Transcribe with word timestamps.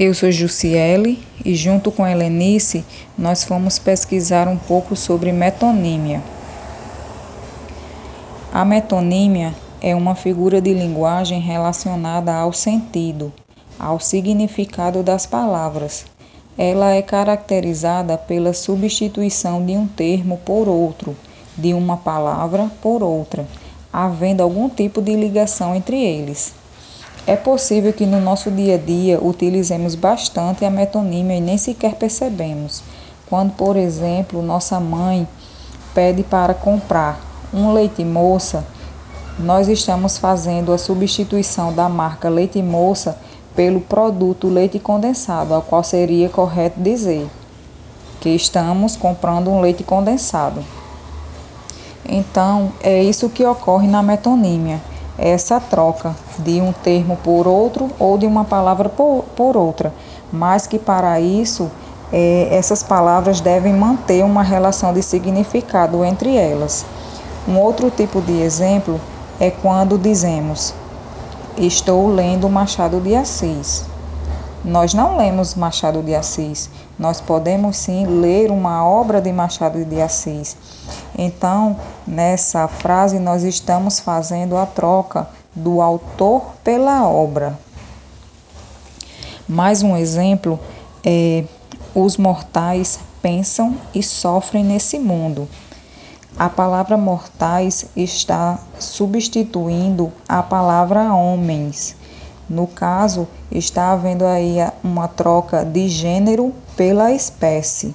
Eu 0.00 0.14
sou 0.14 0.30
Jussiele 0.30 1.18
e, 1.44 1.56
junto 1.56 1.90
com 1.90 2.06
Helenice, 2.06 2.84
nós 3.18 3.42
fomos 3.42 3.80
pesquisar 3.80 4.46
um 4.46 4.56
pouco 4.56 4.94
sobre 4.94 5.32
metonímia. 5.32 6.22
A 8.52 8.64
metonímia 8.64 9.52
é 9.80 9.96
uma 9.96 10.14
figura 10.14 10.60
de 10.60 10.72
linguagem 10.72 11.40
relacionada 11.40 12.32
ao 12.32 12.52
sentido, 12.52 13.32
ao 13.76 13.98
significado 13.98 15.02
das 15.02 15.26
palavras. 15.26 16.06
Ela 16.56 16.92
é 16.92 17.02
caracterizada 17.02 18.16
pela 18.16 18.52
substituição 18.52 19.66
de 19.66 19.72
um 19.72 19.88
termo 19.88 20.38
por 20.44 20.68
outro, 20.68 21.16
de 21.56 21.74
uma 21.74 21.96
palavra 21.96 22.70
por 22.80 23.02
outra, 23.02 23.44
havendo 23.92 24.44
algum 24.44 24.68
tipo 24.68 25.02
de 25.02 25.16
ligação 25.16 25.74
entre 25.74 26.00
eles. 26.00 26.54
É 27.28 27.36
possível 27.36 27.92
que 27.92 28.06
no 28.06 28.22
nosso 28.22 28.50
dia 28.50 28.76
a 28.76 28.78
dia 28.78 29.22
utilizemos 29.22 29.94
bastante 29.94 30.64
a 30.64 30.70
metonímia 30.70 31.36
e 31.36 31.42
nem 31.42 31.58
sequer 31.58 31.96
percebemos. 31.96 32.82
Quando, 33.28 33.52
por 33.52 33.76
exemplo, 33.76 34.40
nossa 34.40 34.80
mãe 34.80 35.28
pede 35.94 36.22
para 36.22 36.54
comprar 36.54 37.20
um 37.52 37.70
leite 37.74 38.02
moça, 38.02 38.64
nós 39.38 39.68
estamos 39.68 40.16
fazendo 40.16 40.72
a 40.72 40.78
substituição 40.78 41.70
da 41.70 41.86
marca 41.86 42.30
leite 42.30 42.62
moça 42.62 43.18
pelo 43.54 43.82
produto 43.82 44.48
leite 44.48 44.78
condensado, 44.78 45.52
ao 45.52 45.60
qual 45.60 45.84
seria 45.84 46.30
correto 46.30 46.80
dizer 46.80 47.28
que 48.22 48.30
estamos 48.30 48.96
comprando 48.96 49.50
um 49.50 49.60
leite 49.60 49.84
condensado. 49.84 50.64
Então, 52.08 52.72
é 52.82 53.02
isso 53.02 53.28
que 53.28 53.44
ocorre 53.44 53.86
na 53.86 54.02
metonímia 54.02 54.80
essa 55.18 55.58
troca 55.58 56.14
de 56.38 56.60
um 56.60 56.72
termo 56.72 57.16
por 57.16 57.48
outro 57.48 57.90
ou 57.98 58.16
de 58.16 58.24
uma 58.24 58.44
palavra 58.44 58.88
por, 58.88 59.24
por 59.34 59.56
outra, 59.56 59.92
mas 60.32 60.66
que 60.66 60.78
para 60.78 61.20
isso 61.20 61.68
é, 62.12 62.48
essas 62.50 62.82
palavras 62.82 63.40
devem 63.40 63.74
manter 63.74 64.24
uma 64.24 64.42
relação 64.42 64.92
de 64.92 65.02
significado 65.02 66.04
entre 66.04 66.36
elas. 66.36 66.86
Um 67.46 67.58
outro 67.58 67.90
tipo 67.90 68.22
de 68.22 68.40
exemplo 68.40 69.00
é 69.40 69.50
quando 69.50 69.98
dizemos: 69.98 70.72
Estou 71.56 72.06
lendo 72.08 72.48
Machado 72.48 73.00
de 73.00 73.14
Assis. 73.14 73.84
Nós 74.68 74.92
não 74.92 75.16
lemos 75.16 75.54
Machado 75.54 76.02
de 76.02 76.14
Assis, 76.14 76.68
nós 76.98 77.22
podemos 77.22 77.74
sim 77.74 78.06
ler 78.06 78.50
uma 78.50 78.86
obra 78.86 79.18
de 79.18 79.32
Machado 79.32 79.82
de 79.82 79.98
Assis. 79.98 80.58
Então, 81.16 81.74
nessa 82.06 82.68
frase, 82.68 83.18
nós 83.18 83.44
estamos 83.44 83.98
fazendo 83.98 84.58
a 84.58 84.66
troca 84.66 85.26
do 85.54 85.80
autor 85.80 86.52
pela 86.62 87.08
obra. 87.08 87.58
Mais 89.48 89.82
um 89.82 89.96
exemplo 89.96 90.60
é: 91.02 91.44
os 91.94 92.18
mortais 92.18 93.00
pensam 93.22 93.74
e 93.94 94.02
sofrem 94.02 94.62
nesse 94.62 94.98
mundo. 94.98 95.48
A 96.38 96.50
palavra 96.50 96.98
mortais 96.98 97.86
está 97.96 98.58
substituindo 98.78 100.12
a 100.28 100.42
palavra 100.42 101.14
homens. 101.14 101.96
No 102.48 102.66
caso, 102.66 103.28
está 103.50 103.92
havendo 103.92 104.24
aí 104.24 104.56
uma 104.82 105.06
troca 105.06 105.64
de 105.64 105.88
gênero 105.88 106.54
pela 106.76 107.12
espécie. 107.12 107.94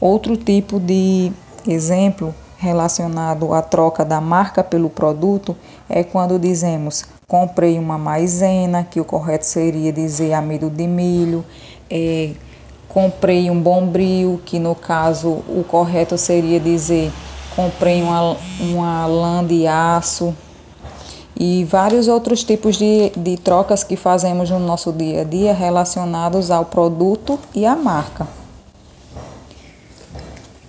Outro 0.00 0.36
tipo 0.36 0.80
de 0.80 1.30
exemplo 1.66 2.34
relacionado 2.56 3.52
à 3.52 3.60
troca 3.60 4.04
da 4.04 4.20
marca 4.20 4.64
pelo 4.64 4.88
produto 4.88 5.56
é 5.88 6.02
quando 6.02 6.38
dizemos 6.38 7.04
comprei 7.26 7.78
uma 7.78 7.98
maisena, 7.98 8.82
que 8.82 9.00
o 9.00 9.04
correto 9.04 9.44
seria 9.44 9.92
dizer 9.92 10.32
amido 10.32 10.70
de 10.70 10.86
milho, 10.86 11.44
é, 11.90 12.30
comprei 12.88 13.50
um 13.50 13.60
bombril, 13.60 14.40
que 14.44 14.58
no 14.58 14.74
caso 14.74 15.28
o 15.28 15.64
correto 15.68 16.16
seria 16.16 16.58
dizer 16.58 17.12
comprei 17.50 18.02
uma, 18.02 18.36
uma 18.60 19.06
lã 19.06 19.44
de 19.44 19.66
aço 19.66 20.34
e 21.38 21.64
vários 21.64 22.08
outros 22.08 22.42
tipos 22.42 22.76
de, 22.76 23.10
de 23.16 23.36
trocas 23.36 23.84
que 23.84 23.96
fazemos 23.96 24.50
no 24.50 24.58
nosso 24.58 24.92
dia 24.92 25.20
a 25.20 25.24
dia 25.24 25.54
relacionados 25.54 26.50
ao 26.50 26.64
produto 26.64 27.38
e 27.54 27.64
à 27.64 27.76
marca. 27.76 28.26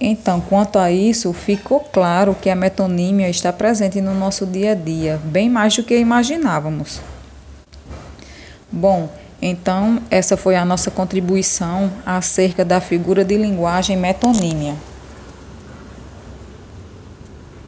Então, 0.00 0.40
quanto 0.40 0.78
a 0.78 0.90
isso, 0.90 1.32
ficou 1.32 1.80
claro 1.80 2.34
que 2.34 2.48
a 2.48 2.56
metonímia 2.56 3.28
está 3.28 3.52
presente 3.52 4.00
no 4.00 4.14
nosso 4.14 4.46
dia 4.46 4.72
a 4.72 4.74
dia, 4.74 5.20
bem 5.24 5.50
mais 5.50 5.76
do 5.76 5.82
que 5.82 5.96
imaginávamos. 5.98 7.00
Bom, 8.72 9.08
então 9.40 10.00
essa 10.10 10.36
foi 10.36 10.56
a 10.56 10.64
nossa 10.64 10.90
contribuição 10.90 11.92
acerca 12.04 12.64
da 12.64 12.80
figura 12.80 13.24
de 13.24 13.36
linguagem 13.36 13.96
metonímia. 13.96 14.74